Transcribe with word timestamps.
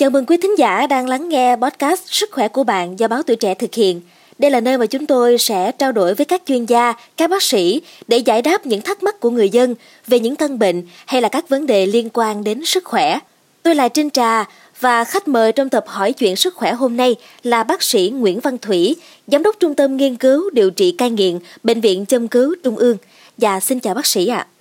Chào 0.00 0.10
mừng 0.10 0.26
quý 0.26 0.36
thính 0.36 0.58
giả 0.58 0.86
đang 0.86 1.08
lắng 1.08 1.28
nghe 1.28 1.56
podcast 1.56 2.02
Sức 2.06 2.30
khỏe 2.32 2.48
của 2.48 2.64
bạn 2.64 2.98
do 2.98 3.08
báo 3.08 3.22
Tuổi 3.22 3.36
Trẻ 3.36 3.54
thực 3.54 3.74
hiện. 3.74 4.00
Đây 4.38 4.50
là 4.50 4.60
nơi 4.60 4.78
mà 4.78 4.86
chúng 4.86 5.06
tôi 5.06 5.38
sẽ 5.38 5.72
trao 5.72 5.92
đổi 5.92 6.14
với 6.14 6.26
các 6.26 6.42
chuyên 6.46 6.66
gia, 6.66 6.92
các 7.16 7.30
bác 7.30 7.42
sĩ 7.42 7.80
để 8.08 8.18
giải 8.18 8.42
đáp 8.42 8.66
những 8.66 8.82
thắc 8.82 9.02
mắc 9.02 9.20
của 9.20 9.30
người 9.30 9.48
dân 9.48 9.74
về 10.06 10.20
những 10.20 10.36
căn 10.36 10.58
bệnh 10.58 10.82
hay 11.06 11.22
là 11.22 11.28
các 11.28 11.48
vấn 11.48 11.66
đề 11.66 11.86
liên 11.86 12.08
quan 12.12 12.44
đến 12.44 12.64
sức 12.64 12.84
khỏe. 12.84 13.18
Tôi 13.62 13.74
là 13.74 13.88
Trinh 13.88 14.10
Trà 14.10 14.44
và 14.80 15.04
khách 15.04 15.28
mời 15.28 15.52
trong 15.52 15.68
tập 15.68 15.84
hỏi 15.86 16.12
chuyện 16.12 16.36
sức 16.36 16.54
khỏe 16.54 16.72
hôm 16.72 16.96
nay 16.96 17.16
là 17.42 17.62
bác 17.62 17.82
sĩ 17.82 18.12
Nguyễn 18.14 18.40
Văn 18.40 18.58
Thủy, 18.58 18.96
giám 19.26 19.42
đốc 19.42 19.56
Trung 19.60 19.74
tâm 19.74 19.96
Nghiên 19.96 20.16
cứu 20.16 20.50
Điều 20.50 20.70
trị 20.70 20.92
cai 20.92 21.10
nghiện, 21.10 21.38
Bệnh 21.62 21.80
viện 21.80 22.06
Châm 22.06 22.28
cứu 22.28 22.54
Trung 22.64 22.76
ương. 22.76 22.96
Và 23.38 23.60
xin 23.60 23.80
chào 23.80 23.94
bác 23.94 24.06
sĩ 24.06 24.26
ạ. 24.26 24.46
À. 24.56 24.59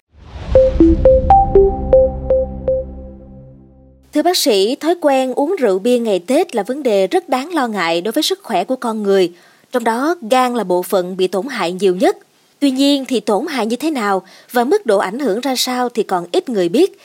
Thưa 4.13 4.23
bác 4.23 4.37
sĩ, 4.37 4.75
thói 4.75 4.95
quen 5.01 5.33
uống 5.33 5.55
rượu 5.59 5.79
bia 5.79 5.99
ngày 5.99 6.19
Tết 6.27 6.55
là 6.55 6.63
vấn 6.63 6.83
đề 6.83 7.07
rất 7.07 7.29
đáng 7.29 7.53
lo 7.53 7.67
ngại 7.67 8.01
đối 8.01 8.11
với 8.11 8.23
sức 8.23 8.39
khỏe 8.43 8.63
của 8.63 8.75
con 8.75 9.03
người. 9.03 9.33
Trong 9.71 9.83
đó, 9.83 10.15
gan 10.31 10.55
là 10.55 10.63
bộ 10.63 10.83
phận 10.83 11.17
bị 11.17 11.27
tổn 11.27 11.47
hại 11.47 11.71
nhiều 11.71 11.95
nhất. 11.95 12.17
Tuy 12.59 12.71
nhiên 12.71 13.05
thì 13.07 13.19
tổn 13.19 13.45
hại 13.49 13.65
như 13.65 13.75
thế 13.75 13.91
nào 13.91 14.21
và 14.51 14.63
mức 14.63 14.85
độ 14.85 14.97
ảnh 14.97 15.19
hưởng 15.19 15.39
ra 15.39 15.53
sao 15.57 15.89
thì 15.89 16.03
còn 16.03 16.25
ít 16.31 16.49
người 16.49 16.69
biết. 16.69 16.97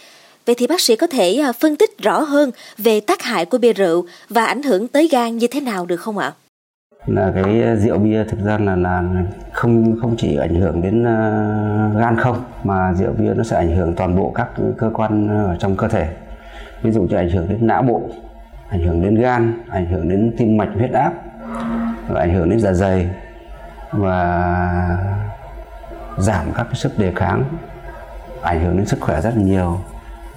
Vậy 0.47 0.55
thì 0.59 0.66
bác 0.66 0.80
sĩ 0.80 0.97
có 0.97 1.06
thể 1.06 1.34
à, 1.34 1.52
phân 1.52 1.77
tích 1.77 1.98
rõ 1.98 2.20
hơn 2.20 2.51
về 2.78 3.01
tác 3.01 3.23
hại 3.23 3.45
của 3.45 3.59
bia 3.59 3.73
rượu 3.73 4.05
và 4.28 4.45
ảnh 4.45 4.62
hưởng 4.62 4.89
tới 4.89 5.09
gan 5.12 5.39
như 5.39 5.47
thế 5.47 5.61
nào 5.61 5.86
được 5.86 5.97
không 5.97 6.19
ạ? 6.19 6.33
Là 7.06 7.33
cái 7.34 7.62
à, 7.62 7.75
rượu 7.75 7.98
bia 7.98 8.25
thực 8.25 8.39
ra 8.45 8.59
là 8.59 8.77
là 8.77 9.02
không 9.52 9.97
không 10.00 10.14
chỉ 10.19 10.36
ảnh 10.36 10.61
hưởng 10.61 10.83
đến 10.83 11.02
uh, 11.02 12.00
gan 12.00 12.16
không 12.20 12.45
mà 12.64 12.92
rượu 12.98 13.12
bia 13.19 13.34
nó 13.36 13.45
sẽ 13.45 13.56
ảnh 13.56 13.77
hưởng 13.77 13.95
toàn 13.95 14.16
bộ 14.16 14.33
các 14.34 14.48
cơ 14.78 14.91
quan 14.95 15.28
ở 15.28 15.56
trong 15.61 15.77
cơ 15.77 15.89
thể 15.89 16.09
ví 16.84 16.91
dụ 16.91 17.02
như 17.02 17.16
ảnh 17.16 17.29
hưởng 17.29 17.48
đến 17.48 17.66
não 17.66 17.83
bộ, 17.83 18.02
ảnh 18.69 18.83
hưởng 18.84 19.02
đến 19.02 19.15
gan, 19.15 19.62
ảnh 19.70 19.87
hưởng 19.87 20.09
đến 20.09 20.33
tim 20.37 20.56
mạch, 20.56 20.69
huyết 20.75 20.91
áp, 20.92 21.12
và 22.09 22.20
ảnh 22.20 22.34
hưởng 22.34 22.50
đến 22.50 22.61
dạ 22.61 22.72
dày, 22.72 23.11
và 23.92 24.98
giảm 26.19 26.47
các 26.55 26.64
cái 26.64 26.75
sức 26.75 26.98
đề 26.98 27.12
kháng, 27.17 27.45
ảnh 28.42 28.64
hưởng 28.64 28.77
đến 28.77 28.86
sức 28.86 29.00
khỏe 29.00 29.20
rất 29.20 29.36
nhiều, 29.36 29.78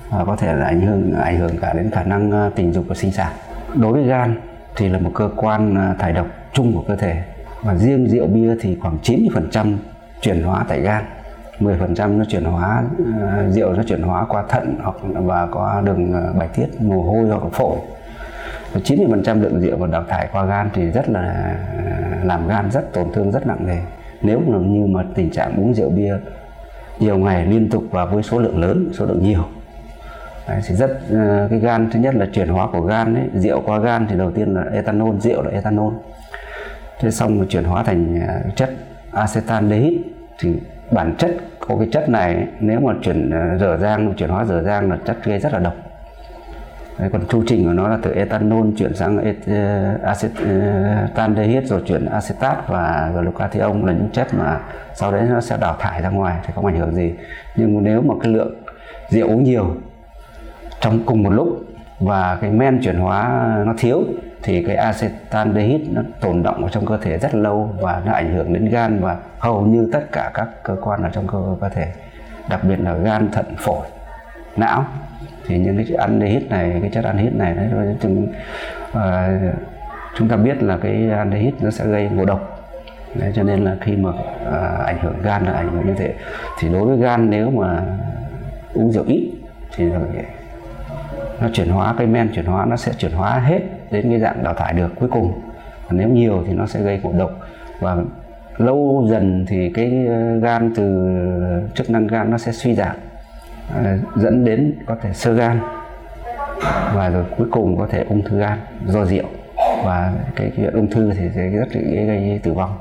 và 0.09 0.25
có 0.25 0.36
thể 0.36 0.53
là 0.53 0.66
ảnh 0.66 0.81
hưởng 0.81 1.13
ảnh 1.13 1.38
hưởng 1.38 1.58
cả 1.61 1.73
đến 1.73 1.91
khả 1.91 2.03
năng 2.03 2.31
à, 2.31 2.49
tình 2.55 2.73
dục 2.73 2.86
và 2.88 2.95
sinh 2.95 3.11
sản. 3.11 3.31
Đối 3.75 3.93
với 3.93 4.03
gan 4.03 4.41
thì 4.75 4.89
là 4.89 4.99
một 4.99 5.11
cơ 5.14 5.30
quan 5.36 5.75
à, 5.75 5.95
thải 5.99 6.14
độc 6.14 6.27
chung 6.53 6.73
của 6.73 6.83
cơ 6.88 6.95
thể, 6.95 7.23
và 7.61 7.75
riêng 7.75 8.08
rượu 8.08 8.27
bia 8.27 8.55
thì 8.61 8.77
khoảng 8.81 8.97
90% 9.03 9.77
chuyển 10.21 10.43
hóa 10.43 10.66
tại 10.67 10.81
gan. 10.81 11.03
10% 11.59 12.17
nó 12.17 12.25
chuyển 12.25 12.44
hóa 12.44 12.83
à, 13.22 13.44
rượu 13.50 13.73
nó 13.73 13.83
chuyển 13.83 14.02
hóa 14.02 14.25
qua 14.30 14.44
thận 14.50 14.75
hoặc 14.83 14.95
và 15.13 15.47
qua 15.52 15.81
đường 15.81 16.14
à, 16.14 16.33
bài 16.39 16.49
tiết 16.55 16.67
mồ 16.81 17.02
hôi 17.02 17.27
hoặc 17.27 17.44
là 17.44 17.49
phổi. 17.49 17.77
90% 18.73 19.41
lượng 19.41 19.59
rượu 19.59 19.77
và 19.77 19.88
đào 19.88 20.03
thải 20.08 20.27
qua 20.31 20.45
gan 20.45 20.69
thì 20.73 20.91
rất 20.91 21.09
là 21.09 21.22
à, 21.22 22.19
làm 22.23 22.47
gan 22.47 22.72
rất 22.72 22.94
tổn 22.94 23.11
thương 23.14 23.31
rất 23.31 23.47
nặng 23.47 23.67
nề. 23.67 23.77
Nếu 24.22 24.39
mà 24.47 24.58
như 24.58 24.86
mà 24.86 25.03
tình 25.16 25.31
trạng 25.31 25.55
uống 25.58 25.73
rượu 25.73 25.89
bia 25.89 26.16
nhiều 26.99 27.17
ngày 27.17 27.45
liên 27.45 27.69
tục 27.69 27.83
và 27.92 28.05
với 28.05 28.23
số 28.23 28.39
lượng 28.39 28.59
lớn 28.59 28.89
số 28.94 29.05
lượng 29.05 29.23
nhiều 29.23 29.44
Đấy, 30.47 30.61
thì 30.67 30.75
rất 30.75 30.99
cái 31.49 31.59
gan 31.59 31.89
thứ 31.92 31.99
nhất 31.99 32.16
là 32.16 32.27
chuyển 32.33 32.47
hóa 32.47 32.67
của 32.71 32.81
gan 32.81 33.16
ấy, 33.16 33.23
rượu 33.33 33.61
qua 33.66 33.80
gan 33.80 34.08
thì 34.09 34.17
đầu 34.17 34.31
tiên 34.31 34.53
là 34.53 34.64
ethanol 34.73 35.16
rượu 35.19 35.42
là 35.44 35.52
ethanol. 35.52 35.94
Thế 36.99 37.11
xong 37.11 37.38
rồi 37.38 37.47
chuyển 37.49 37.64
hóa 37.64 37.83
thành 37.83 38.19
chất 38.55 38.69
acetaldehyde 39.11 39.97
thì 40.39 40.53
bản 40.91 41.16
chất 41.17 41.31
của 41.67 41.77
cái 41.80 41.88
chất 41.91 42.09
này 42.09 42.47
nếu 42.59 42.80
mà 42.80 42.93
chuyển 43.02 43.30
ờ, 43.30 43.57
dở 43.57 43.77
dang 43.77 44.13
chuyển 44.13 44.30
hóa 44.30 44.45
dở 44.45 44.63
dang 44.63 44.91
là 44.91 44.97
chất 45.05 45.17
gây 45.23 45.39
rất 45.39 45.53
là 45.53 45.59
độc. 45.59 45.73
Đấy, 46.99 47.09
còn 47.13 47.21
chu 47.30 47.43
trình 47.47 47.66
của 47.66 47.73
nó 47.73 47.88
là 47.88 47.97
từ 48.02 48.13
ethanol 48.13 48.67
chuyển 48.77 48.95
sang 48.95 49.17
ờ, 49.17 49.23
et, 49.23 49.35
uh, 49.35 50.02
acetaldehyde 50.03 51.61
ờ, 51.61 51.65
rồi 51.65 51.81
chuyển 51.85 52.05
acetat 52.05 52.67
và 52.67 53.11
glutathione 53.15 53.85
là 53.85 53.93
những 53.93 54.09
chất 54.13 54.27
mà 54.33 54.59
sau 54.93 55.11
đấy 55.11 55.21
nó 55.30 55.41
sẽ 55.41 55.58
đào 55.61 55.75
thải 55.80 56.02
ra 56.02 56.09
ngoài 56.09 56.36
thì 56.45 56.53
không 56.55 56.65
ảnh 56.65 56.80
hưởng 56.80 56.95
gì. 56.95 57.14
Nhưng 57.55 57.83
nếu 57.83 58.02
mà 58.02 58.14
cái 58.21 58.33
lượng 58.33 58.55
rượu 59.09 59.27
uống 59.27 59.43
nhiều 59.43 59.75
trong 60.81 60.99
cùng 61.05 61.23
một 61.23 61.30
lúc 61.30 61.48
và 61.99 62.37
cái 62.42 62.52
men 62.52 62.81
chuyển 62.83 62.98
hóa 62.98 63.48
nó 63.65 63.73
thiếu 63.77 64.04
thì 64.43 64.64
cái 64.64 64.75
acetaldehyde 64.75 65.86
nó 65.92 66.02
tồn 66.21 66.43
động 66.43 66.64
ở 66.64 66.70
trong 66.70 66.86
cơ 66.86 66.98
thể 66.98 67.17
rất 67.17 67.36
lâu 67.36 67.75
và 67.81 68.02
nó 68.05 68.11
ảnh 68.11 68.33
hưởng 68.33 68.53
đến 68.53 68.70
gan 68.70 68.99
và 69.02 69.17
hầu 69.39 69.61
như 69.61 69.89
tất 69.93 70.11
cả 70.11 70.31
các 70.33 70.48
cơ 70.64 70.75
quan 70.81 71.03
ở 71.03 71.09
trong 71.09 71.27
cơ, 71.27 71.37
cơ 71.61 71.70
thể 71.70 71.87
đặc 72.49 72.64
biệt 72.64 72.80
là 72.80 72.93
gan 72.93 73.31
thận 73.31 73.45
phổi 73.58 73.86
não. 74.58 74.86
Thì 75.45 75.58
những 75.58 75.77
cái 75.77 75.98
aldehyde 75.98 76.48
này 76.49 76.77
cái 76.81 76.89
chất 76.93 77.03
aldehyde 77.03 77.36
này 77.37 77.55
đấy 77.55 77.95
chúng, 78.02 78.23
uh, 78.23 78.30
ờ, 78.93 79.30
chúng 80.15 80.30
ta 80.30 80.36
biết 80.36 80.64
là 80.64 80.77
cái 80.77 81.09
aldehyde 81.09 81.58
nó 81.61 81.71
sẽ 81.71 81.86
gây 81.86 82.09
ngộ 82.09 82.25
độc. 82.25 82.54
Đấy, 83.15 83.31
cho 83.36 83.43
nên 83.43 83.64
là 83.64 83.77
khi 83.81 83.95
mà 83.95 84.09
uh, 84.09 84.86
ảnh 84.86 84.98
hưởng 85.02 85.21
gan 85.23 85.45
là 85.45 85.54
ảnh 85.54 85.71
hưởng 85.71 85.87
như 85.87 85.93
thế 85.98 86.14
thì 86.59 86.69
đối 86.69 86.86
với 86.86 86.98
gan 86.98 87.30
nếu 87.30 87.49
mà 87.49 87.81
uống 88.73 88.92
rượu 88.92 89.04
ít 89.08 89.31
thì 89.75 89.86
nó 91.42 91.49
chuyển 91.54 91.69
hóa 91.69 91.95
cái 91.98 92.08
men 92.08 92.31
chuyển 92.33 92.45
hóa 92.45 92.65
nó 92.65 92.75
sẽ 92.75 92.93
chuyển 92.98 93.11
hóa 93.11 93.39
hết 93.39 93.59
đến 93.92 94.09
cái 94.09 94.20
dạng 94.20 94.43
đào 94.43 94.53
thải 94.53 94.73
được 94.73 94.89
cuối 94.99 95.09
cùng. 95.11 95.42
Còn 95.87 95.98
nếu 95.98 96.09
nhiều 96.09 96.43
thì 96.48 96.53
nó 96.53 96.67
sẽ 96.67 96.81
gây 96.81 96.99
ngộ 97.03 97.11
độc. 97.17 97.31
Và 97.80 97.98
lâu 98.58 99.08
dần 99.09 99.45
thì 99.48 99.71
cái 99.73 99.92
ờ, 100.08 100.39
gan 100.39 100.73
từ 100.75 100.83
chức 101.75 101.89
năng 101.89 102.08
gan 102.08 102.31
nó 102.31 102.37
sẽ 102.37 102.52
suy 102.52 102.75
giảm 102.75 102.95
ờ, 103.75 103.83
dẫn 104.15 104.45
đến 104.45 104.73
có 104.86 104.95
thể 105.02 105.14
sơ 105.14 105.33
gan 105.33 105.59
và 106.95 107.09
rồi 107.14 107.25
cuối 107.37 107.48
cùng 107.52 107.77
có 107.77 107.87
thể 107.92 108.05
ung 108.09 108.21
thư 108.21 108.39
gan 108.39 108.59
do 108.87 109.05
rượu. 109.05 109.25
Và 109.86 110.14
cái 110.36 110.52
chuyện 110.55 110.73
ung 110.73 110.89
thư 110.89 111.11
thì 111.14 111.25
sẽ 111.36 111.49
rất 111.49 111.67
dễ 111.73 112.05
gây 112.05 112.39
tử 112.43 112.54
vong. 112.54 112.77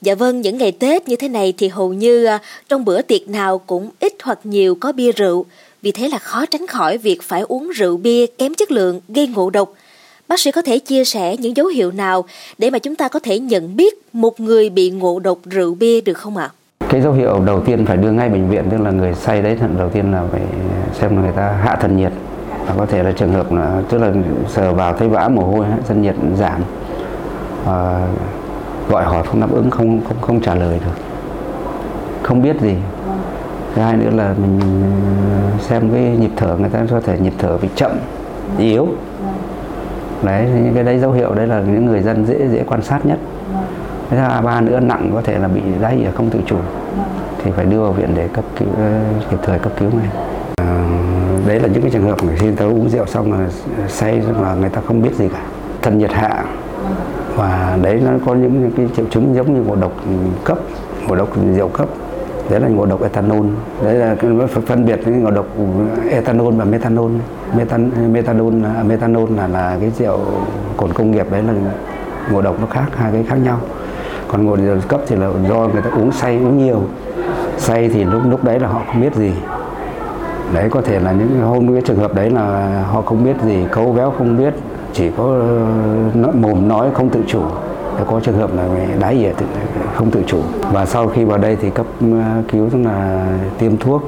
Dạ 0.00 0.14
vâng, 0.14 0.40
những 0.40 0.58
ngày 0.58 0.72
Tết 0.72 1.08
như 1.08 1.16
thế 1.16 1.28
này 1.28 1.54
thì 1.58 1.68
hầu 1.68 1.92
như 1.92 2.24
ờ, 2.24 2.38
trong 2.68 2.84
bữa 2.84 3.02
tiệc 3.02 3.28
nào 3.28 3.58
cũng 3.58 3.90
ít 4.00 4.12
hoặc 4.24 4.38
nhiều 4.44 4.74
có 4.80 4.92
bia 4.92 5.12
rượu. 5.12 5.44
Vì 5.82 5.92
thế 5.92 6.08
là 6.08 6.18
khó 6.18 6.46
tránh 6.46 6.66
khỏi 6.66 6.98
việc 6.98 7.22
phải 7.22 7.40
uống 7.40 7.68
rượu 7.68 7.96
bia 7.96 8.26
kém 8.38 8.54
chất 8.54 8.70
lượng 8.70 9.00
gây 9.08 9.26
ngộ 9.26 9.50
độc. 9.50 9.72
Bác 10.28 10.40
sĩ 10.40 10.50
có 10.50 10.62
thể 10.62 10.78
chia 10.78 11.04
sẻ 11.04 11.36
những 11.36 11.56
dấu 11.56 11.66
hiệu 11.66 11.90
nào 11.90 12.24
để 12.58 12.70
mà 12.70 12.78
chúng 12.78 12.96
ta 12.96 13.08
có 13.08 13.20
thể 13.22 13.38
nhận 13.38 13.76
biết 13.76 13.94
một 14.12 14.40
người 14.40 14.70
bị 14.70 14.90
ngộ 14.90 15.18
độc 15.18 15.38
rượu 15.44 15.74
bia 15.74 16.00
được 16.00 16.18
không 16.18 16.36
ạ? 16.36 16.50
Cái 16.88 17.00
dấu 17.00 17.12
hiệu 17.12 17.40
đầu 17.46 17.60
tiên 17.60 17.86
phải 17.86 17.96
đưa 17.96 18.10
ngay 18.10 18.28
bệnh 18.28 18.48
viện 18.48 18.64
tức 18.70 18.80
là 18.80 18.90
người 18.90 19.14
say 19.14 19.42
đấy 19.42 19.56
thận 19.56 19.74
đầu 19.78 19.90
tiên 19.90 20.12
là 20.12 20.24
phải 20.32 20.40
xem 20.92 21.16
là 21.16 21.22
người 21.22 21.32
ta 21.32 21.58
hạ 21.62 21.76
thân 21.80 21.96
nhiệt. 21.96 22.12
Và 22.66 22.74
có 22.78 22.86
thể 22.86 23.02
là 23.02 23.12
trường 23.12 23.32
hợp 23.32 23.52
là 23.52 23.82
tức 23.88 23.98
là 23.98 24.12
sờ 24.48 24.72
vào 24.72 24.96
thấy 24.96 25.08
vã 25.08 25.28
mồ 25.28 25.42
hôi 25.42 25.66
thân 25.88 26.02
nhiệt 26.02 26.14
giảm. 26.38 26.62
À, 27.66 28.08
gọi 28.88 29.04
hỏi 29.04 29.22
không 29.26 29.40
đáp 29.40 29.52
ứng 29.52 29.70
không 29.70 30.00
không 30.04 30.16
không 30.20 30.40
trả 30.40 30.54
lời 30.54 30.80
được. 30.84 31.02
Không 32.22 32.42
biết 32.42 32.60
gì. 32.60 32.74
Thứ 33.74 33.82
hai 33.82 33.96
nữa 33.96 34.10
là 34.12 34.34
mình 34.38 34.60
xem 35.60 35.90
cái 35.92 36.02
nhịp 36.02 36.30
thở 36.36 36.56
người 36.60 36.70
ta 36.70 36.86
có 36.90 37.00
thể 37.00 37.18
nhịp 37.18 37.34
thở 37.38 37.58
bị 37.58 37.68
chậm 37.76 37.90
yếu 38.58 38.88
đấy 40.22 40.50
những 40.64 40.74
cái 40.74 40.84
đấy 40.84 40.98
dấu 40.98 41.12
hiệu 41.12 41.34
đấy 41.34 41.46
là 41.46 41.60
những 41.60 41.86
người 41.86 42.02
dân 42.02 42.26
dễ 42.26 42.48
dễ 42.48 42.64
quan 42.66 42.82
sát 42.82 43.06
nhất. 43.06 43.18
Thế 44.10 44.16
là 44.16 44.40
ba 44.40 44.60
nữa 44.60 44.80
nặng 44.80 45.10
có 45.14 45.22
thể 45.22 45.38
là 45.38 45.48
bị 45.48 45.60
đáy 45.80 46.04
ở 46.04 46.12
không 46.14 46.30
tự 46.30 46.38
chủ 46.46 46.56
thì 47.42 47.50
phải 47.50 47.66
đưa 47.66 47.80
vào 47.80 47.92
viện 47.92 48.08
để 48.16 48.28
cấp 48.32 48.44
cứu 48.58 48.68
ờ, 48.76 49.00
kịp 49.30 49.36
thời 49.42 49.58
cấp 49.58 49.72
cứu 49.78 49.90
ngay. 49.90 50.08
À, 50.56 50.88
đấy 51.46 51.60
là 51.60 51.68
những 51.68 51.82
cái 51.82 51.90
trường 51.90 52.08
hợp 52.08 52.24
người 52.24 52.36
xin 52.36 52.46
người 52.46 52.56
ta 52.56 52.64
uống 52.64 52.88
rượu 52.88 53.06
xong 53.06 53.32
là 53.32 53.48
say 53.88 54.22
mà 54.40 54.54
người 54.54 54.70
ta 54.70 54.80
không 54.86 55.02
biết 55.02 55.14
gì 55.14 55.28
cả. 55.28 55.40
Thân 55.82 55.98
nhiệt 55.98 56.12
hạ. 56.12 56.44
Và 57.36 57.78
đấy 57.82 58.00
nó 58.04 58.10
có 58.26 58.34
những, 58.34 58.62
những 58.62 58.70
cái 58.76 58.86
triệu 58.96 59.04
chứng 59.10 59.34
giống 59.34 59.54
như 59.54 59.60
ngộ 59.60 59.76
độc 59.76 59.92
cấp 60.44 60.58
ngộ 61.08 61.16
độc 61.16 61.28
rượu 61.56 61.68
cấp 61.68 61.88
đấy 62.50 62.60
là 62.60 62.68
ngộ 62.68 62.86
độc 62.86 63.02
ethanol. 63.02 63.46
Đấy 63.84 63.94
là 63.94 64.16
phân 64.66 64.86
biệt 64.86 65.00
cái 65.04 65.14
ngộ 65.14 65.30
độc 65.30 65.46
ethanol 66.10 66.54
và 66.54 66.64
methanol. 66.64 67.10
Metan, 67.56 67.90
methanol 68.12 68.54
methanol 68.86 69.30
là 69.36 69.46
là 69.46 69.76
cái 69.80 69.90
rượu 69.90 70.18
cồn 70.76 70.92
công 70.92 71.10
nghiệp 71.10 71.26
đấy 71.30 71.42
là 71.42 71.52
ngộ 72.32 72.42
độc 72.42 72.60
nó 72.60 72.66
khác 72.66 72.86
hai 72.96 73.12
cái 73.12 73.24
khác 73.28 73.36
nhau. 73.36 73.58
Còn 74.28 74.44
ngộ 74.44 74.56
độc 74.56 74.88
cấp 74.88 75.00
thì 75.06 75.16
là 75.16 75.30
do 75.48 75.56
người 75.56 75.82
ta 75.82 75.90
uống 75.90 76.12
say 76.12 76.36
uống 76.36 76.58
nhiều. 76.58 76.82
Say 77.58 77.88
thì 77.88 78.04
lúc 78.04 78.22
lúc 78.30 78.44
đấy 78.44 78.60
là 78.60 78.68
họ 78.68 78.82
không 78.86 79.02
biết 79.02 79.14
gì. 79.14 79.32
Đấy 80.54 80.68
có 80.70 80.80
thể 80.80 81.00
là 81.00 81.12
những 81.12 81.40
hôm 81.42 81.72
cái 81.72 81.82
trường 81.82 81.98
hợp 81.98 82.14
đấy 82.14 82.30
là 82.30 82.68
họ 82.90 83.02
không 83.02 83.24
biết 83.24 83.36
gì 83.44 83.64
câu 83.72 83.92
véo 83.92 84.10
không 84.18 84.38
biết 84.38 84.54
chỉ 84.92 85.10
có 85.10 85.24
ờ, 85.24 86.32
mồm 86.34 86.68
nói 86.68 86.88
không 86.94 87.08
tự 87.08 87.20
chủ 87.26 87.42
có 88.04 88.20
trường 88.20 88.38
hợp 88.38 88.54
là 88.54 88.68
đái 89.00 89.14
ỉa 89.14 89.32
không 89.94 90.10
tự 90.10 90.22
chủ. 90.26 90.42
Và 90.72 90.86
sau 90.86 91.08
khi 91.08 91.24
vào 91.24 91.38
đây 91.38 91.56
thì 91.62 91.70
cấp 91.70 91.86
ờ, 92.00 92.42
cứu 92.52 92.68
tức 92.72 92.78
là 92.84 93.26
tiêm 93.58 93.76
thuốc 93.76 94.02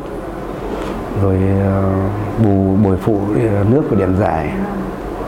rồi 1.23 1.37
ờ, 1.65 1.83
bù 2.45 2.77
bồi 2.85 2.97
phụ 2.97 3.21
ờ, 3.35 3.65
nước 3.71 3.83
của 3.91 3.97
điện 3.97 4.15
giải 4.21 4.51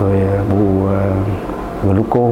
rồi 0.01 0.21
bù 0.51 0.89
gluco 1.83 2.29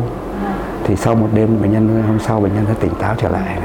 thì 0.84 0.96
sau 0.96 1.14
một 1.14 1.28
đêm 1.34 1.62
bệnh 1.62 1.72
nhân 1.72 2.02
hôm 2.06 2.18
sau 2.26 2.40
bệnh 2.40 2.54
nhân 2.54 2.64
đã 2.68 2.74
tỉnh 2.80 2.92
táo 3.00 3.14
trở 3.18 3.28
lại. 3.28 3.58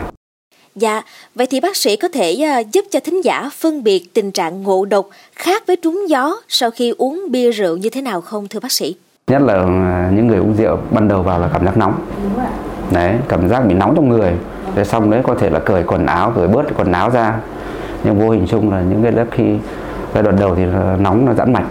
Dạ, 0.76 1.02
vậy 1.36 1.48
thì 1.48 1.60
bác 1.60 1.76
sĩ 1.78 1.96
có 1.96 2.08
thể 2.08 2.64
giúp 2.72 2.86
cho 2.92 3.00
thính 3.00 3.24
giả 3.24 3.50
phân 3.54 3.84
biệt 3.84 4.14
tình 4.14 4.32
trạng 4.32 4.64
ngộ 4.64 4.86
độc 4.86 5.10
khác 5.36 5.64
với 5.68 5.76
trúng 5.76 6.10
gió 6.10 6.36
sau 6.48 6.72
khi 6.72 6.94
uống 6.98 7.24
bia 7.30 7.52
rượu 7.52 7.78
như 7.78 7.90
thế 7.90 8.02
nào 8.02 8.22
không 8.22 8.48
thưa 8.48 8.60
bác 8.60 8.72
sĩ? 8.72 8.96
Nhất 9.32 9.42
là 9.42 9.54
à, 9.54 10.10
những 10.14 10.28
người 10.28 10.38
uống 10.38 10.54
rượu 10.54 10.78
ban 10.92 11.08
đầu 11.08 11.24
vào 11.24 11.40
là 11.40 11.50
cảm 11.54 11.66
giác 11.66 11.78
nóng. 11.78 11.94
Đấy 12.92 13.16
cảm 13.28 13.50
giác 13.50 13.66
bị 13.66 13.74
nóng 13.74 13.96
trong 13.96 14.10
người. 14.10 14.34
Để 14.76 14.84
xong 14.84 15.12
đấy 15.12 15.22
có 15.24 15.36
thể 15.36 15.50
là 15.50 15.60
cởi 15.60 15.84
quần 15.84 16.06
áo 16.06 16.34
cởi 16.36 16.48
bớt 16.48 16.66
quần 16.78 16.92
áo 16.92 17.10
ra. 17.10 17.36
Nhưng 18.04 18.20
vô 18.20 18.30
hình 18.30 18.46
chung 18.48 18.72
là 18.72 18.82
những 18.82 19.04
cái 19.04 19.12
lớp 19.12 19.26
khi 19.32 19.58
giai 20.14 20.24
đoạn 20.24 20.36
đầu 20.40 20.56
thì 20.56 20.66
nóng 21.00 21.26
nó 21.26 21.34
giãn 21.34 21.54
mạch. 21.54 21.66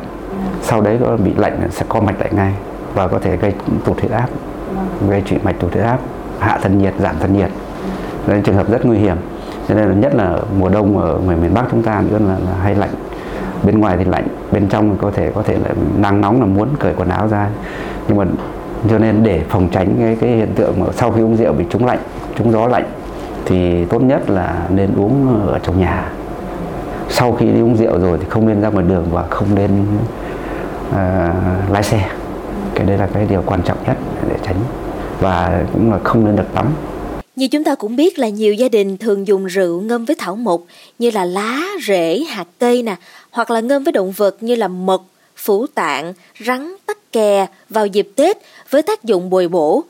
Sau 0.62 0.80
đấy 0.80 0.98
có 1.04 1.16
bị 1.16 1.34
lạnh 1.36 1.68
sẽ 1.70 1.86
co 1.88 2.00
mạch 2.00 2.20
lại 2.20 2.30
ngay 2.32 2.52
và 2.94 3.08
có 3.08 3.18
thể 3.18 3.36
gây 3.36 3.54
tụt 3.84 4.00
huyết 4.00 4.10
áp 4.10 4.26
gây 5.08 5.22
trụy 5.26 5.38
mạch 5.44 5.60
tụt 5.60 5.72
huyết 5.72 5.84
áp 5.84 5.98
hạ 6.38 6.58
thân 6.62 6.78
nhiệt 6.78 6.94
giảm 6.98 7.14
thân 7.20 7.36
nhiệt. 7.36 7.50
Đây 8.26 8.36
là 8.36 8.42
trường 8.44 8.56
hợp 8.56 8.70
rất 8.70 8.86
nguy 8.86 8.98
hiểm. 8.98 9.16
Cho 9.68 9.74
nên 9.74 9.88
là 9.88 9.94
nhất 9.94 10.14
là 10.14 10.38
mùa 10.58 10.68
đông 10.68 10.98
ở 10.98 11.18
người 11.26 11.36
miền 11.36 11.54
Bắc 11.54 11.64
chúng 11.70 11.82
ta 11.82 12.02
nữa 12.10 12.18
là, 12.28 12.34
là 12.34 12.56
hay 12.62 12.74
lạnh 12.74 12.90
bên 13.64 13.80
ngoài 13.80 13.96
thì 13.96 14.04
lạnh 14.04 14.26
bên 14.52 14.68
trong 14.68 14.96
có 14.96 15.10
thể 15.10 15.30
có 15.34 15.42
thể 15.42 15.54
là 15.54 15.74
nắng 15.96 16.20
nóng 16.20 16.40
là 16.40 16.46
muốn 16.46 16.68
cởi 16.78 16.94
quần 16.96 17.08
áo 17.08 17.28
ra. 17.28 17.48
Nhưng 18.08 18.16
mà 18.18 18.24
cho 18.90 18.98
nên 18.98 19.22
để 19.22 19.42
phòng 19.48 19.68
tránh 19.72 19.96
cái, 19.98 20.16
cái 20.20 20.30
hiện 20.30 20.54
tượng 20.54 20.80
mà 20.80 20.86
sau 20.92 21.10
khi 21.10 21.22
uống 21.22 21.36
rượu 21.36 21.52
bị 21.52 21.64
trúng 21.70 21.86
lạnh 21.86 21.98
trúng 22.38 22.52
gió 22.52 22.66
lạnh 22.66 22.84
thì 23.44 23.84
tốt 23.84 24.02
nhất 24.02 24.30
là 24.30 24.66
nên 24.70 24.94
uống 24.96 25.46
ở 25.48 25.58
trong 25.58 25.80
nhà. 25.80 26.12
Sau 27.08 27.32
khi 27.32 27.52
đi 27.52 27.60
uống 27.60 27.76
rượu 27.76 27.98
rồi 27.98 28.18
thì 28.18 28.24
không 28.28 28.48
nên 28.48 28.60
ra 28.60 28.68
ngoài 28.68 28.84
đường 28.88 29.06
và 29.10 29.24
không 29.30 29.54
nên 29.54 29.70
uh, 30.90 30.96
lái 31.72 31.82
xe. 31.82 32.08
Cái 32.74 32.86
đây 32.86 32.98
là 32.98 33.08
cái 33.14 33.26
điều 33.30 33.42
quan 33.46 33.62
trọng 33.62 33.78
nhất 33.86 33.96
để 34.28 34.36
tránh. 34.42 34.56
Và 35.20 35.62
cũng 35.72 35.92
là 35.92 35.98
không 36.04 36.24
nên 36.24 36.36
được 36.36 36.54
tắm 36.54 36.66
như 37.36 37.48
chúng 37.48 37.64
ta 37.64 37.74
cũng 37.74 37.96
biết 37.96 38.18
là 38.18 38.28
nhiều 38.28 38.54
gia 38.54 38.68
đình 38.68 38.96
thường 38.96 39.26
dùng 39.26 39.46
rượu 39.46 39.80
ngâm 39.80 40.04
với 40.04 40.16
thảo 40.18 40.36
mộc 40.36 40.62
như 40.98 41.10
là 41.10 41.24
lá, 41.24 41.62
rễ, 41.86 42.24
hạt 42.28 42.46
cây 42.58 42.82
nè, 42.82 42.96
hoặc 43.30 43.50
là 43.50 43.60
ngâm 43.60 43.84
với 43.84 43.92
động 43.92 44.12
vật 44.12 44.42
như 44.42 44.54
là 44.54 44.68
mật, 44.68 45.02
phủ 45.36 45.66
tạng, 45.66 46.12
rắn, 46.46 46.74
tắc 46.86 47.12
kè 47.12 47.46
vào 47.68 47.86
dịp 47.86 48.08
Tết 48.16 48.38
với 48.70 48.82
tác 48.82 49.04
dụng 49.04 49.30
bồi 49.30 49.48
bổ. 49.48 49.84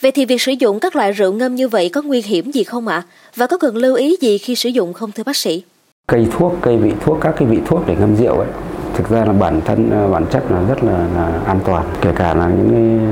Vậy 0.00 0.12
thì 0.12 0.24
việc 0.24 0.42
sử 0.42 0.52
dụng 0.52 0.80
các 0.80 0.96
loại 0.96 1.12
rượu 1.12 1.32
ngâm 1.32 1.54
như 1.54 1.68
vậy 1.68 1.88
có 1.88 2.02
nguy 2.02 2.22
hiểm 2.22 2.52
gì 2.52 2.64
không 2.64 2.88
ạ? 2.88 2.96
À? 2.96 3.06
Và 3.36 3.46
có 3.46 3.58
cần 3.58 3.76
lưu 3.76 3.94
ý 3.94 4.16
gì 4.20 4.38
khi 4.38 4.54
sử 4.54 4.68
dụng 4.68 4.92
không 4.92 5.12
thưa 5.12 5.22
bác 5.22 5.36
sĩ? 5.36 5.62
Cây 6.06 6.26
thuốc, 6.32 6.52
cây 6.62 6.76
vị 6.76 6.92
thuốc, 7.04 7.18
các 7.20 7.34
cái 7.38 7.48
vị 7.48 7.58
thuốc 7.66 7.80
để 7.86 7.96
ngâm 8.00 8.16
rượu 8.16 8.38
ấy, 8.38 8.48
thực 8.94 9.08
ra 9.08 9.24
là 9.24 9.32
bản 9.32 9.60
thân 9.64 9.90
à, 9.90 10.06
bản 10.06 10.26
chất 10.32 10.50
là 10.50 10.62
rất 10.68 10.84
là, 10.84 11.06
là 11.16 11.40
an 11.46 11.60
toàn, 11.66 11.84
kể 12.00 12.10
cả 12.16 12.34
là 12.34 12.48
những 12.48 12.70
cái 12.70 13.06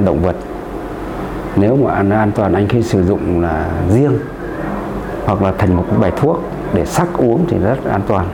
động 0.06 0.22
vật 0.22 0.36
nếu 1.60 1.76
mà 1.76 1.90
an, 1.92 2.10
an 2.10 2.32
toàn 2.34 2.52
anh 2.52 2.68
khi 2.68 2.82
sử 2.82 3.04
dụng 3.04 3.40
là 3.40 3.70
riêng 3.90 4.18
hoặc 5.24 5.42
là 5.42 5.52
thành 5.58 5.76
một 5.76 5.84
cái 5.90 5.98
bài 5.98 6.12
thuốc 6.16 6.42
để 6.74 6.84
sắc 6.86 7.08
uống 7.18 7.44
thì 7.48 7.58
rất 7.58 7.84
an 7.84 8.00
toàn. 8.06 8.26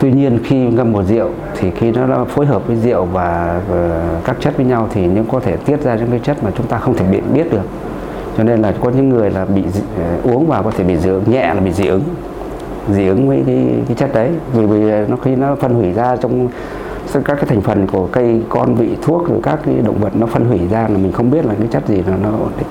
Tuy 0.00 0.12
nhiên 0.12 0.38
khi 0.44 0.56
ngâm 0.56 0.92
một 0.92 1.02
rượu 1.02 1.28
thì 1.56 1.70
khi 1.70 1.90
nó 1.90 2.06
đã 2.06 2.24
phối 2.24 2.46
hợp 2.46 2.66
với 2.66 2.76
rượu 2.76 3.04
và, 3.04 3.60
và 3.68 4.02
các 4.24 4.36
chất 4.40 4.56
với 4.56 4.66
nhau 4.66 4.88
thì 4.92 5.06
những 5.06 5.24
có 5.32 5.40
thể 5.40 5.56
tiết 5.56 5.82
ra 5.82 5.94
những 5.94 6.10
cái 6.10 6.20
chất 6.22 6.44
mà 6.44 6.50
chúng 6.56 6.66
ta 6.66 6.78
không 6.78 6.94
thể 6.96 7.04
biết 7.06 7.20
biết 7.34 7.52
được. 7.52 7.68
Cho 8.36 8.44
nên 8.44 8.62
là 8.62 8.72
có 8.80 8.90
những 8.90 9.08
người 9.08 9.30
là 9.30 9.44
bị 9.44 9.62
uh, 9.62 10.34
uống 10.34 10.46
vào 10.46 10.62
có 10.62 10.70
thể 10.70 10.84
bị 10.84 10.96
dị 10.96 11.10
ứng 11.10 11.30
nhẹ 11.30 11.54
là 11.54 11.60
bị 11.60 11.72
dị 11.72 11.86
ứng 11.86 12.02
dị 12.92 13.06
ứng 13.06 13.28
với 13.28 13.42
cái, 13.46 13.66
cái 13.86 13.96
chất 13.96 14.14
đấy. 14.14 14.30
Vì 14.52 14.66
vì 14.66 15.06
nó 15.08 15.16
khi 15.22 15.36
nó 15.36 15.54
phân 15.54 15.74
hủy 15.74 15.92
ra 15.92 16.16
trong 16.16 16.48
các 17.24 17.34
cái 17.34 17.44
thành 17.46 17.60
phần 17.60 17.86
của 17.86 18.06
cây, 18.12 18.42
con, 18.48 18.74
vị, 18.74 18.96
thuốc, 19.02 19.28
rồi 19.28 19.40
các 19.42 19.58
cái 19.66 19.74
động 19.84 19.98
vật 20.00 20.16
nó 20.16 20.26
phân 20.26 20.44
hủy 20.44 20.60
ra 20.70 20.82
là 20.82 20.98
mình 20.98 21.12
không 21.12 21.30
biết 21.30 21.44
là 21.44 21.54
cái 21.58 21.68
chất 21.70 21.88
gì 21.88 21.96
là 21.96 22.16
nó 22.22 22.30
ổn 22.30 22.50
định. 22.58 22.66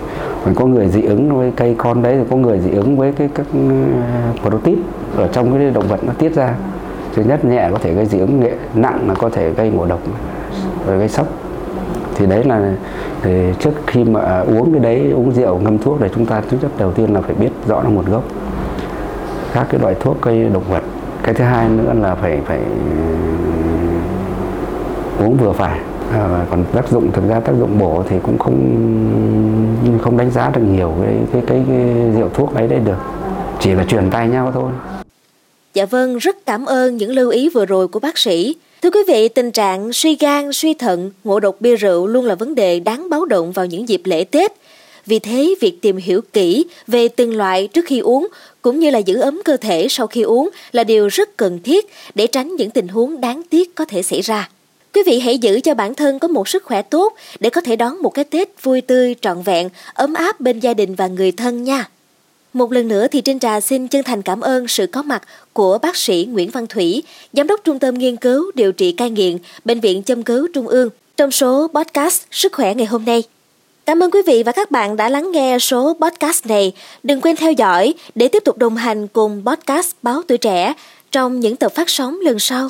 Còn 0.45 0.55
có 0.55 0.65
người 0.65 0.89
dị 0.89 1.01
ứng 1.01 1.37
với 1.37 1.51
cây 1.55 1.75
con 1.77 2.01
đấy 2.01 2.15
rồi 2.15 2.25
có 2.29 2.35
người 2.35 2.59
dị 2.59 2.71
ứng 2.71 2.97
với 2.97 3.11
cái 3.11 3.29
các 3.35 3.47
uh, 3.57 4.41
protein 4.41 4.79
ở 5.17 5.27
trong 5.27 5.53
cái 5.53 5.71
động 5.71 5.87
vật 5.87 5.99
nó 6.03 6.13
tiết 6.13 6.35
ra. 6.35 6.55
Thứ 7.15 7.23
nhất, 7.23 7.45
nhẹ 7.45 7.69
có 7.71 7.77
thể 7.77 7.93
gây 7.93 8.05
dị 8.05 8.19
ứng 8.19 8.39
nhẹ 8.39 8.51
nặng 8.73 8.99
là 9.07 9.13
có 9.13 9.29
thể 9.29 9.51
gây 9.51 9.69
ngộ 9.69 9.85
độc 9.85 9.99
rồi 10.87 10.97
gây 10.97 11.09
sốc. 11.09 11.27
Thì 12.15 12.25
đấy 12.25 12.43
là, 12.43 12.73
thì 13.21 13.31
trước 13.59 13.71
khi 13.87 14.03
mà 14.03 14.39
uống 14.39 14.71
cái 14.71 14.79
đấy, 14.79 15.11
uống 15.11 15.31
rượu, 15.31 15.59
ngâm 15.59 15.77
thuốc 15.77 16.01
để 16.01 16.09
chúng 16.15 16.25
ta 16.25 16.41
thứ 16.49 16.57
nhất 16.61 16.71
đầu 16.77 16.91
tiên 16.91 17.13
là 17.13 17.21
phải 17.21 17.35
biết 17.35 17.49
rõ 17.67 17.83
là 17.83 17.89
nguồn 17.89 18.05
gốc. 18.05 18.23
Các 19.53 19.67
cái 19.69 19.81
loại 19.81 19.95
thuốc 19.99 20.17
cây 20.21 20.49
động 20.53 20.63
vật. 20.69 20.83
Cái 21.23 21.33
thứ 21.33 21.43
hai 21.43 21.69
nữa 21.69 21.93
là 22.01 22.15
phải 22.15 22.39
phải 22.45 22.59
uống 25.19 25.37
vừa 25.37 25.51
phải 25.51 25.79
à, 26.11 26.45
còn 26.49 26.65
tác 26.73 26.91
dụng 26.91 27.11
thực 27.11 27.27
ra 27.29 27.39
tác 27.39 27.53
dụng 27.59 27.79
bổ 27.79 28.03
thì 28.09 28.15
cũng 28.23 28.37
không 28.37 28.57
không 30.01 30.17
đánh 30.17 30.31
giá 30.31 30.49
được 30.49 30.61
nhiều 30.61 30.93
cái 31.03 31.15
cái 31.33 31.41
cái, 31.47 31.63
cái 31.67 32.11
rượu 32.17 32.29
thuốc 32.33 32.55
ấy 32.55 32.67
đấy 32.67 32.79
được 32.79 32.97
chỉ 33.59 33.71
là 33.71 33.83
truyền 33.83 34.09
tay 34.11 34.27
nhau 34.27 34.51
thôi 34.53 34.71
Dạ 35.73 35.85
vâng, 35.85 36.17
rất 36.17 36.45
cảm 36.45 36.65
ơn 36.65 36.97
những 36.97 37.11
lưu 37.11 37.29
ý 37.29 37.49
vừa 37.49 37.65
rồi 37.65 37.87
của 37.87 37.99
bác 37.99 38.17
sĩ. 38.17 38.55
Thưa 38.81 38.89
quý 38.91 38.99
vị, 39.07 39.27
tình 39.27 39.51
trạng 39.51 39.93
suy 39.93 40.17
gan, 40.19 40.53
suy 40.53 40.73
thận, 40.73 41.11
ngộ 41.23 41.39
độc 41.39 41.55
bia 41.59 41.75
rượu 41.75 42.07
luôn 42.07 42.25
là 42.25 42.35
vấn 42.35 42.55
đề 42.55 42.79
đáng 42.79 43.09
báo 43.09 43.25
động 43.25 43.51
vào 43.51 43.65
những 43.65 43.89
dịp 43.89 44.01
lễ 44.03 44.23
Tết. 44.23 44.51
Vì 45.05 45.19
thế, 45.19 45.55
việc 45.61 45.81
tìm 45.81 45.97
hiểu 45.97 46.21
kỹ 46.33 46.65
về 46.87 47.07
từng 47.07 47.37
loại 47.37 47.67
trước 47.67 47.85
khi 47.87 47.99
uống 47.99 48.27
cũng 48.61 48.79
như 48.79 48.89
là 48.89 48.99
giữ 48.99 49.19
ấm 49.19 49.41
cơ 49.45 49.57
thể 49.57 49.87
sau 49.89 50.07
khi 50.07 50.21
uống 50.21 50.49
là 50.71 50.83
điều 50.83 51.07
rất 51.07 51.37
cần 51.37 51.59
thiết 51.63 51.85
để 52.15 52.27
tránh 52.27 52.55
những 52.55 52.69
tình 52.69 52.87
huống 52.87 53.21
đáng 53.21 53.41
tiếc 53.49 53.75
có 53.75 53.85
thể 53.85 54.01
xảy 54.01 54.21
ra. 54.21 54.49
Quý 54.95 55.03
vị 55.05 55.19
hãy 55.19 55.37
giữ 55.37 55.59
cho 55.59 55.73
bản 55.73 55.95
thân 55.95 56.19
có 56.19 56.27
một 56.27 56.47
sức 56.47 56.63
khỏe 56.63 56.81
tốt 56.81 57.13
để 57.39 57.49
có 57.49 57.61
thể 57.61 57.75
đón 57.75 58.01
một 58.01 58.09
cái 58.09 58.25
Tết 58.25 58.63
vui 58.63 58.81
tươi, 58.81 59.15
trọn 59.21 59.41
vẹn, 59.41 59.69
ấm 59.93 60.13
áp 60.13 60.39
bên 60.39 60.59
gia 60.59 60.73
đình 60.73 60.95
và 60.95 61.07
người 61.07 61.31
thân 61.31 61.63
nha. 61.63 61.89
Một 62.53 62.71
lần 62.71 62.87
nữa 62.87 63.07
thì 63.07 63.21
Trinh 63.21 63.39
Trà 63.39 63.59
xin 63.59 63.87
chân 63.87 64.03
thành 64.03 64.21
cảm 64.21 64.41
ơn 64.41 64.67
sự 64.67 64.87
có 64.87 65.03
mặt 65.03 65.21
của 65.53 65.77
bác 65.77 65.95
sĩ 65.95 66.27
Nguyễn 66.31 66.49
Văn 66.49 66.67
Thủy, 66.67 67.03
Giám 67.33 67.47
đốc 67.47 67.59
Trung 67.63 67.79
tâm 67.79 67.95
Nghiên 67.95 68.15
cứu 68.15 68.51
Điều 68.55 68.71
trị 68.71 68.91
cai 68.91 69.09
nghiện, 69.09 69.37
Bệnh 69.65 69.79
viện 69.79 70.03
Châm 70.03 70.23
cứu 70.23 70.47
Trung 70.53 70.67
ương 70.67 70.89
trong 71.17 71.31
số 71.31 71.67
podcast 71.73 72.23
Sức 72.31 72.53
khỏe 72.53 72.73
ngày 72.73 72.85
hôm 72.85 73.05
nay. 73.05 73.23
Cảm 73.85 74.03
ơn 74.03 74.11
quý 74.11 74.21
vị 74.27 74.43
và 74.43 74.51
các 74.51 74.71
bạn 74.71 74.97
đã 74.97 75.09
lắng 75.09 75.31
nghe 75.31 75.59
số 75.59 75.97
podcast 76.01 76.45
này. 76.45 76.71
Đừng 77.03 77.21
quên 77.21 77.35
theo 77.35 77.51
dõi 77.51 77.93
để 78.15 78.27
tiếp 78.27 78.43
tục 78.45 78.57
đồng 78.57 78.75
hành 78.75 79.07
cùng 79.07 79.43
podcast 79.45 79.91
Báo 80.01 80.21
Tuổi 80.27 80.37
Trẻ 80.37 80.73
trong 81.11 81.39
những 81.39 81.55
tập 81.55 81.71
phát 81.75 81.89
sóng 81.89 82.19
lần 82.21 82.39
sau. 82.39 82.69